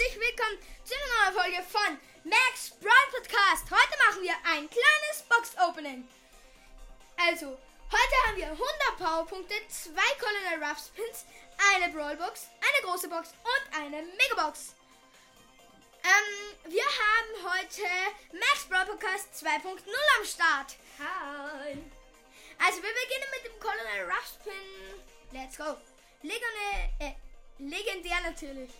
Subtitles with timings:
[0.00, 3.64] herzlich willkommen zu einer neuen Folge von Max Brawl Podcast.
[3.70, 6.08] Heute machen wir ein kleines Box Opening.
[7.18, 8.62] Also, heute haben wir 100
[8.96, 11.26] Powerpunkte, zwei Colonel Ruff Spins,
[11.74, 14.74] eine Brawl Box, eine große Box und eine Megabox.
[16.02, 17.82] Ähm, wir haben heute
[18.32, 19.80] Max Brawl Podcast 2.0
[20.18, 20.76] am Start.
[20.98, 21.76] Hi.
[22.64, 25.38] Also, wir beginnen mit dem Colonel Ruff Spin.
[25.38, 25.76] Let's go.
[26.22, 27.14] Legendär, äh,
[27.58, 28.70] legendär natürlich.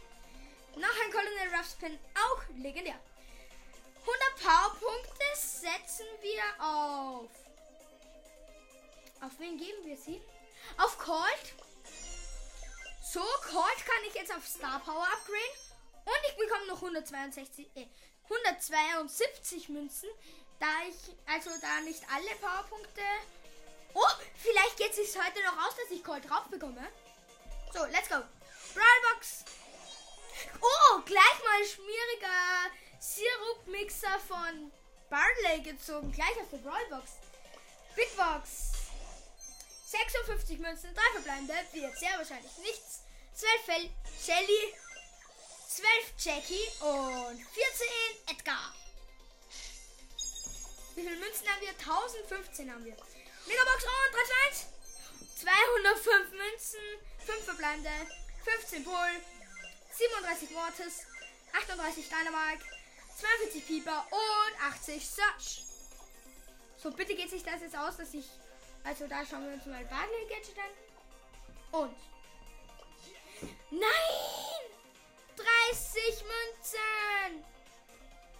[0.77, 2.99] Noch ein Colonel Ruff Spin, auch legendär.
[4.01, 7.31] 100 Powerpunkte setzen wir auf.
[9.21, 10.21] Auf wen geben wir sie?
[10.79, 11.55] Auf Colt.
[13.13, 15.71] So, Colt kann ich jetzt auf Star Power upgraden.
[16.05, 17.87] Und ich bekomme noch 162, äh,
[18.25, 20.09] 172 Münzen.
[20.59, 23.03] Da ich, also da nicht alle Powerpunkte.
[23.95, 24.03] Oh,
[24.37, 26.87] vielleicht geht es sich heute noch aus, dass ich Colt drauf bekomme.
[27.73, 28.23] So, let's go.
[34.01, 34.73] Sirup-Mixer von
[35.11, 36.13] Barley gezogen.
[36.13, 37.13] Gleich aus der Brawlbox.
[37.95, 38.73] Big Box.
[39.87, 43.01] 56 Münzen, 3 verbleibende, wird sehr wahrscheinlich nichts.
[43.35, 43.91] 12 Fel
[44.25, 44.75] Shelly,
[45.69, 47.87] 12 Jackie und 14
[48.31, 48.75] Edgar.
[50.95, 51.71] Wie viele Münzen haben wir?
[51.71, 52.97] 1015 haben wir.
[53.47, 54.67] Megabox und 3 1.
[55.41, 56.81] 205 Münzen,
[57.27, 57.91] 5 verbleibende,
[58.45, 59.11] 15 Bull,
[59.91, 61.07] 37 Mortis,
[61.53, 62.65] 38 Dynamite,
[63.21, 65.63] 42 Pieper und 80 Search.
[66.77, 68.25] So, bitte geht sich das jetzt aus, dass ich.
[68.83, 71.81] Also, da schauen wir uns mal Barley Gadget an.
[71.83, 71.97] Und.
[73.71, 74.61] Nein!
[75.37, 77.45] 30 Münzen!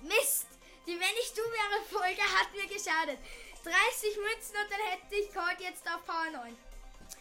[0.01, 0.47] Mist!
[0.87, 3.19] Die Wenn ich du wäre Folge hat mir geschadet.
[3.63, 6.57] 30 Münzen und dann hätte ich Colt jetzt auf Power 9.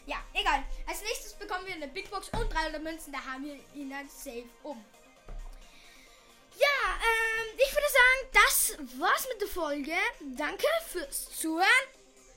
[0.06, 0.64] Ja, egal.
[0.86, 3.12] Als nächstes bekommen wir eine Big Box und 300 Münzen.
[3.12, 4.82] Da haben wir ihn dann safe um.
[8.98, 9.92] War's mit der Folge.
[10.36, 11.66] Danke fürs Zuhören.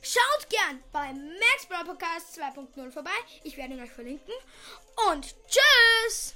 [0.01, 3.11] Schaut gern beim Max Brawl Podcast 2.0 vorbei.
[3.43, 4.33] Ich werde ihn euch verlinken.
[5.09, 6.35] Und tschüss!